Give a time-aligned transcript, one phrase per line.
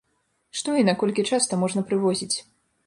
[0.61, 2.33] Што і наколькі часта можна прывозіць?